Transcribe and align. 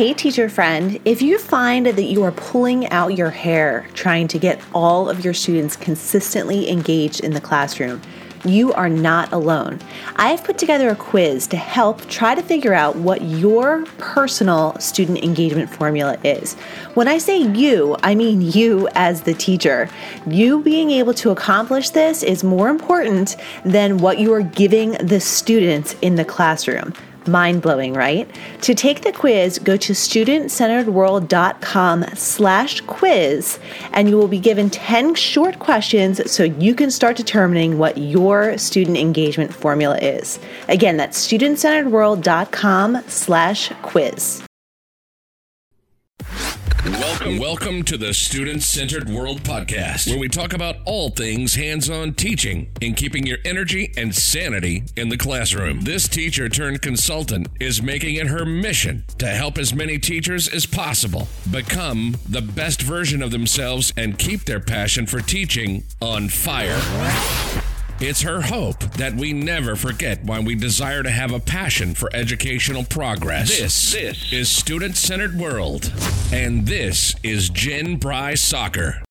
Hey, 0.00 0.14
teacher 0.14 0.48
friend, 0.48 0.98
if 1.04 1.20
you 1.20 1.38
find 1.38 1.84
that 1.84 2.04
you 2.04 2.22
are 2.22 2.32
pulling 2.32 2.88
out 2.88 3.18
your 3.18 3.28
hair 3.28 3.86
trying 3.92 4.28
to 4.28 4.38
get 4.38 4.58
all 4.72 5.10
of 5.10 5.22
your 5.22 5.34
students 5.34 5.76
consistently 5.76 6.70
engaged 6.70 7.20
in 7.20 7.34
the 7.34 7.40
classroom, 7.42 8.00
you 8.42 8.72
are 8.72 8.88
not 8.88 9.30
alone. 9.30 9.78
I 10.16 10.30
have 10.30 10.42
put 10.42 10.56
together 10.56 10.88
a 10.88 10.96
quiz 10.96 11.46
to 11.48 11.58
help 11.58 12.08
try 12.08 12.34
to 12.34 12.40
figure 12.40 12.72
out 12.72 12.96
what 12.96 13.20
your 13.20 13.84
personal 13.98 14.74
student 14.80 15.22
engagement 15.22 15.68
formula 15.68 16.16
is. 16.24 16.54
When 16.94 17.06
I 17.06 17.18
say 17.18 17.36
you, 17.36 17.94
I 18.02 18.14
mean 18.14 18.40
you 18.40 18.88
as 18.94 19.20
the 19.20 19.34
teacher. 19.34 19.90
You 20.26 20.62
being 20.62 20.92
able 20.92 21.12
to 21.12 21.28
accomplish 21.28 21.90
this 21.90 22.22
is 22.22 22.42
more 22.42 22.70
important 22.70 23.36
than 23.66 23.98
what 23.98 24.18
you 24.18 24.32
are 24.32 24.40
giving 24.40 24.92
the 24.92 25.20
students 25.20 25.94
in 26.00 26.14
the 26.14 26.24
classroom. 26.24 26.94
Mind 27.30 27.62
blowing, 27.62 27.94
right? 27.94 28.28
To 28.62 28.74
take 28.74 29.02
the 29.02 29.12
quiz, 29.12 29.58
go 29.58 29.76
to 29.76 29.92
studentcenteredworld.com 29.92 32.04
slash 32.14 32.80
quiz 32.82 33.58
and 33.92 34.08
you 34.08 34.16
will 34.16 34.28
be 34.28 34.40
given 34.40 34.70
10 34.70 35.14
short 35.14 35.58
questions 35.58 36.30
so 36.30 36.44
you 36.44 36.74
can 36.74 36.90
start 36.90 37.16
determining 37.16 37.78
what 37.78 37.98
your 37.98 38.56
student 38.58 38.96
engagement 38.96 39.54
formula 39.54 39.98
is. 39.98 40.38
Again, 40.68 40.96
that's 40.96 41.26
studentcenteredworld.com 41.26 43.02
slash 43.06 43.72
quiz. 43.82 44.42
Welcome, 46.84 47.38
welcome 47.38 47.82
to 47.84 47.98
the 47.98 48.14
Student 48.14 48.62
Centered 48.62 49.06
World 49.06 49.42
Podcast, 49.42 50.08
where 50.08 50.18
we 50.18 50.30
talk 50.30 50.54
about 50.54 50.76
all 50.86 51.10
things 51.10 51.54
hands 51.54 51.90
on 51.90 52.14
teaching 52.14 52.70
and 52.80 52.96
keeping 52.96 53.26
your 53.26 53.36
energy 53.44 53.92
and 53.98 54.14
sanity 54.14 54.84
in 54.96 55.10
the 55.10 55.18
classroom. 55.18 55.82
This 55.82 56.08
teacher 56.08 56.48
turned 56.48 56.80
consultant 56.80 57.48
is 57.60 57.82
making 57.82 58.14
it 58.14 58.28
her 58.28 58.46
mission 58.46 59.04
to 59.18 59.26
help 59.26 59.58
as 59.58 59.74
many 59.74 59.98
teachers 59.98 60.48
as 60.48 60.64
possible 60.64 61.28
become 61.50 62.16
the 62.26 62.40
best 62.40 62.80
version 62.80 63.22
of 63.22 63.30
themselves 63.30 63.92
and 63.98 64.18
keep 64.18 64.46
their 64.46 64.60
passion 64.60 65.06
for 65.06 65.20
teaching 65.20 65.84
on 66.00 66.30
fire. 66.30 66.80
It's 68.02 68.22
her 68.22 68.40
hope 68.40 68.78
that 68.94 69.14
we 69.14 69.34
never 69.34 69.76
forget 69.76 70.24
why 70.24 70.40
we 70.40 70.54
desire 70.54 71.02
to 71.02 71.10
have 71.10 71.32
a 71.32 71.38
passion 71.38 71.92
for 71.92 72.08
educational 72.14 72.82
progress. 72.82 73.58
This, 73.58 73.92
this 73.92 74.32
is 74.32 74.48
Student 74.48 74.96
Centered 74.96 75.38
World, 75.38 75.92
and 76.32 76.66
this 76.66 77.14
is 77.22 77.50
Jen 77.50 78.00
Brisacker. 78.00 79.02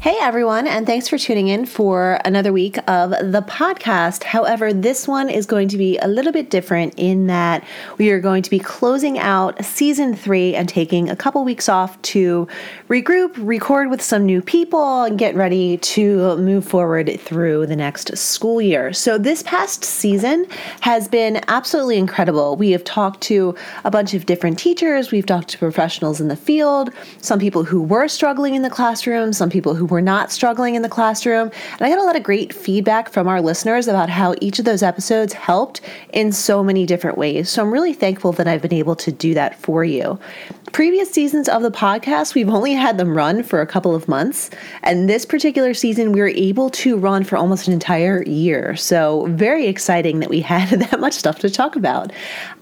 Hey 0.00 0.16
everyone, 0.18 0.66
and 0.66 0.86
thanks 0.86 1.08
for 1.08 1.18
tuning 1.18 1.48
in 1.48 1.66
for 1.66 2.18
another 2.24 2.54
week 2.54 2.78
of 2.88 3.10
the 3.10 3.44
podcast. 3.46 4.22
However, 4.22 4.72
this 4.72 5.06
one 5.06 5.28
is 5.28 5.44
going 5.44 5.68
to 5.68 5.76
be 5.76 5.98
a 5.98 6.08
little 6.08 6.32
bit 6.32 6.48
different 6.48 6.94
in 6.96 7.26
that 7.26 7.62
we 7.98 8.08
are 8.08 8.18
going 8.18 8.42
to 8.44 8.48
be 8.48 8.58
closing 8.58 9.18
out 9.18 9.62
season 9.62 10.16
three 10.16 10.54
and 10.54 10.70
taking 10.70 11.10
a 11.10 11.16
couple 11.16 11.44
weeks 11.44 11.68
off 11.68 12.00
to 12.00 12.48
regroup, 12.88 13.34
record 13.36 13.90
with 13.90 14.00
some 14.00 14.24
new 14.24 14.40
people, 14.40 15.02
and 15.02 15.18
get 15.18 15.34
ready 15.34 15.76
to 15.76 16.34
move 16.38 16.64
forward 16.64 17.20
through 17.20 17.66
the 17.66 17.76
next 17.76 18.16
school 18.16 18.62
year. 18.62 18.94
So, 18.94 19.18
this 19.18 19.42
past 19.42 19.84
season 19.84 20.46
has 20.80 21.08
been 21.08 21.42
absolutely 21.46 21.98
incredible. 21.98 22.56
We 22.56 22.70
have 22.70 22.84
talked 22.84 23.20
to 23.24 23.54
a 23.84 23.90
bunch 23.90 24.14
of 24.14 24.24
different 24.24 24.58
teachers, 24.58 25.10
we've 25.12 25.26
talked 25.26 25.48
to 25.48 25.58
professionals 25.58 26.22
in 26.22 26.28
the 26.28 26.36
field, 26.36 26.88
some 27.20 27.38
people 27.38 27.64
who 27.64 27.82
were 27.82 28.08
struggling 28.08 28.54
in 28.54 28.62
the 28.62 28.70
classroom, 28.70 29.34
some 29.34 29.50
people 29.50 29.74
who 29.74 29.89
were 29.90 30.00
not 30.00 30.32
struggling 30.32 30.74
in 30.74 30.82
the 30.82 30.88
classroom. 30.88 31.50
And 31.72 31.80
I 31.80 31.88
got 31.88 31.98
a 31.98 32.04
lot 32.04 32.16
of 32.16 32.22
great 32.22 32.52
feedback 32.52 33.10
from 33.10 33.28
our 33.28 33.40
listeners 33.40 33.88
about 33.88 34.08
how 34.08 34.34
each 34.40 34.58
of 34.58 34.64
those 34.64 34.82
episodes 34.82 35.32
helped 35.32 35.80
in 36.12 36.32
so 36.32 36.62
many 36.62 36.86
different 36.86 37.18
ways. 37.18 37.50
So 37.50 37.62
I'm 37.62 37.72
really 37.72 37.92
thankful 37.92 38.32
that 38.32 38.48
I've 38.48 38.62
been 38.62 38.72
able 38.72 38.96
to 38.96 39.12
do 39.12 39.34
that 39.34 39.58
for 39.58 39.84
you. 39.84 40.18
Previous 40.72 41.10
seasons 41.10 41.48
of 41.48 41.62
the 41.62 41.70
podcast, 41.70 42.36
we've 42.36 42.48
only 42.48 42.74
had 42.74 42.96
them 42.96 43.16
run 43.16 43.42
for 43.42 43.60
a 43.60 43.66
couple 43.66 43.92
of 43.92 44.06
months. 44.06 44.50
And 44.84 45.08
this 45.08 45.26
particular 45.26 45.74
season, 45.74 46.12
we 46.12 46.20
were 46.20 46.28
able 46.28 46.70
to 46.70 46.96
run 46.96 47.24
for 47.24 47.36
almost 47.36 47.66
an 47.66 47.72
entire 47.72 48.22
year. 48.22 48.76
So, 48.76 49.26
very 49.30 49.66
exciting 49.66 50.20
that 50.20 50.30
we 50.30 50.40
had 50.50 50.68
that 50.68 51.00
much 51.00 51.14
stuff 51.14 51.40
to 51.40 51.50
talk 51.50 51.74
about. 51.74 52.12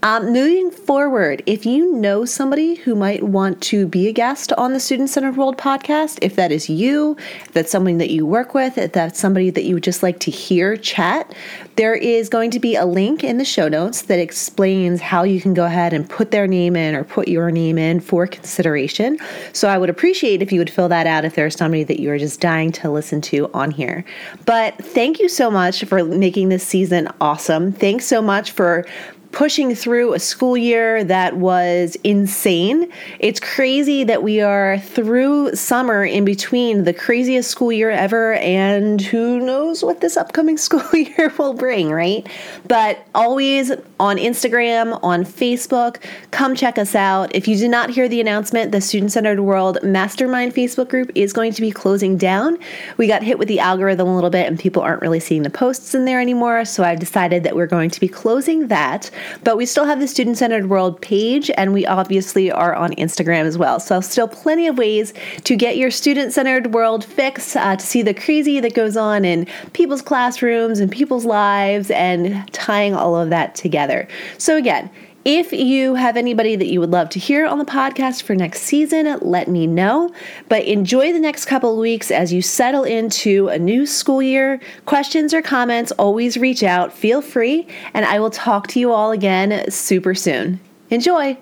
Um, 0.03 0.33
moving 0.33 0.71
forward, 0.71 1.43
if 1.44 1.67
you 1.67 1.93
know 1.93 2.25
somebody 2.25 2.77
who 2.77 2.94
might 2.94 3.25
want 3.25 3.61
to 3.65 3.87
be 3.87 4.09
a 4.09 4.12
guest 4.12 4.55
on 4.55 4.72
the 4.72 4.81
Student 4.81 5.11
Centered 5.11 5.37
World 5.37 5.59
podcast, 5.59 6.19
if 6.22 6.34
that 6.37 6.50
is 6.50 6.71
you, 6.71 7.15
that's 7.53 7.71
something 7.71 7.99
that 7.99 8.11
you 8.11 8.27
work 8.27 8.55
with, 8.55 8.79
if 8.79 8.93
that's 8.93 9.19
somebody 9.19 9.51
that 9.51 9.65
you 9.65 9.75
would 9.75 9.83
just 9.83 10.03
like 10.03 10.19
to 10.21 10.31
hear 10.31 10.77
chat, 10.77 11.34
there 11.77 11.95
is 11.95 12.29
going 12.29 12.51
to 12.51 12.59
be 12.59 12.75
a 12.75 12.84
link 12.84 13.23
in 13.23 13.39
the 13.39 13.45
show 13.45 13.69
notes 13.69 14.03
that 14.03 14.19
explains 14.19 15.01
how 15.01 15.23
you 15.23 15.41
can 15.41 15.55
go 15.55 15.65
ahead 15.65 15.93
and 15.93 16.09
put 16.09 16.31
their 16.31 16.47
name 16.47 16.77
in 16.77 16.95
or 16.95 17.05
put 17.05 17.29
your 17.29 17.51
name 17.51 17.79
in 17.79 18.01
for 18.01 18.27
consideration. 18.27 19.19
So 19.53 19.69
I 19.69 19.79
would 19.79 19.91
appreciate 19.91 20.43
if 20.43 20.53
you 20.53 20.59
would 20.59 20.71
fill 20.71 20.89
that 20.89 21.06
out 21.06 21.25
if 21.25 21.34
there's 21.34 21.56
somebody 21.56 21.84
that 21.84 22.01
you 22.01 22.11
are 22.11 22.19
just 22.19 22.41
dying 22.41 22.73
to 22.73 22.91
listen 22.91 23.21
to 23.23 23.50
on 23.55 23.71
here. 23.71 24.05
But 24.45 24.77
thank 24.79 25.21
you 25.21 25.29
so 25.29 25.50
much 25.50 25.85
for 25.85 26.05
making 26.05 26.49
this 26.49 26.67
season 26.67 27.09
awesome. 27.21 27.73
Thanks 27.73 28.06
so 28.06 28.21
much 28.21 28.50
for 28.50 28.87
pushing 29.33 29.75
through 29.75 30.15
a 30.15 30.19
school 30.19 30.56
year 30.56 31.05
that 31.05 31.37
was 31.37 31.97
insane. 32.03 32.91
It's 33.19 33.41
crazy 33.41 34.05
that 34.05 34.22
we 34.22 34.41
are 34.41 34.78
through 34.78 35.55
summer 35.55 36.05
in 36.05 36.25
between 36.25 36.84
the 36.84 36.94
craziest 36.94 37.50
school 37.50 37.71
year 37.71 37.91
ever, 37.91 38.34
and 38.34 39.00
who 39.00 39.38
knows 39.38 39.84
what 39.84 40.00
this 40.00 40.17
upcoming 40.17 40.56
school 40.69 40.84
year 40.93 41.33
will 41.38 41.55
bring, 41.55 41.91
right? 41.91 42.27
But 42.67 43.06
always 43.15 43.71
on 44.00 44.17
Instagram, 44.17 44.99
on 45.03 45.25
Facebook, 45.25 46.03
come 46.31 46.55
check 46.55 46.78
us 46.78 46.94
out. 46.94 47.34
If 47.34 47.47
you 47.47 47.56
did 47.56 47.71
not 47.71 47.91
hear 47.91 48.09
the 48.09 48.21
announcement, 48.21 48.72
the 48.72 48.81
Student 48.81 49.12
Centered 49.12 49.41
World 49.41 49.78
Mastermind 49.83 50.55
Facebook 50.55 50.88
group 50.88 51.11
is 51.15 51.33
going 51.33 51.53
to 51.53 51.61
be 51.61 51.71
closing 51.71 52.17
down. 52.17 52.59
We 52.97 53.06
got 53.06 53.22
hit 53.22 53.38
with 53.38 53.49
the 53.49 53.61
algorithm 53.61 54.09
a 54.09 54.15
little 54.15 54.31
bit, 54.31 54.47
and 54.47 54.59
people 54.59 54.83
aren't 54.83 55.03
really 55.03 55.21
seeing 55.21 55.43
the 55.43 55.50
posts 55.50 55.94
in 55.94 56.05
there 56.06 56.21
anymore, 56.21 56.65
so 56.65 56.83
I've 56.83 57.00
decided 57.00 57.43
that 57.44 57.55
we're 57.55 57.67
going 57.67 57.91
to 57.91 58.00
be 58.00 58.09
closing 58.09 58.69
that. 58.69 59.11
But 59.45 59.56
we 59.56 59.67
still 59.67 59.84
have 59.84 60.01
the 60.01 60.09
Student 60.09 60.39
Centered 60.39 60.69
World 60.69 61.01
page, 61.01 61.51
and 61.56 61.73
we 61.73 61.87
obviously 61.87 62.51
are 62.51 62.75
on 62.75 62.93
Instagram 62.93 63.45
as 63.45 63.59
well. 63.59 63.81
So, 63.81 64.01
still 64.01 64.29
plenty 64.29 64.67
of 64.67 64.79
ways 64.79 65.15
to 65.45 65.56
get 65.56 65.77
your 65.77 65.91
student 65.91 66.33
centered 66.33 66.75
world 66.75 67.05
fix, 67.05 67.56
uh, 67.56 67.77
to 67.77 67.87
see 67.87 68.03
the 68.03 68.15
crazy 68.15 68.61
that 68.61 68.75
goes 68.75 68.97
on 68.97 69.25
in 69.25 69.47
people's 69.73 70.03
classrooms 70.03 70.81
and 70.81 70.91
people's 70.91 71.25
lives, 71.25 71.91
and 71.91 72.51
tying 72.53 72.95
all 72.95 73.17
of 73.17 73.31
that 73.31 73.55
together. 73.55 74.09
So, 74.39 74.56
again, 74.56 74.91
if 75.28 75.53
you 75.53 75.94
have 75.94 76.16
anybody 76.16 76.56
that 76.56 76.69
you 76.69 76.81
would 76.81 76.91
love 76.91 77.11
to 77.11 77.19
hear 77.19 77.44
on 77.44 77.59
the 77.59 77.65
podcast 77.66 78.22
for 78.22 78.34
next 78.34 78.62
season, 78.62 79.19
let 79.21 79.47
me 79.47 79.66
know. 79.66 80.11
But 80.49 80.65
enjoy 80.65 81.12
the 81.12 81.21
next 81.21 81.44
couple 81.44 81.71
of 81.71 81.77
weeks 81.77 82.11
as 82.11 82.33
you 82.33 82.41
settle 82.41 82.83
into 82.84 83.49
a 83.49 83.59
new 83.59 83.84
school 83.84 84.22
year. 84.22 84.59
Questions 84.87 85.34
or 85.34 85.43
comments, 85.43 85.93
always 85.93 86.38
reach 86.38 86.62
out. 86.62 86.94
Feel 86.94 87.21
free, 87.21 87.67
and 87.93 88.06
I 88.06 88.21
will 88.21 88.31
talk 88.31 88.69
to 88.69 88.81
you 88.81 88.91
all 88.91 89.11
again 89.11 89.71
super 89.71 90.15
soon. 90.15 90.61
Enjoy! 90.88 91.37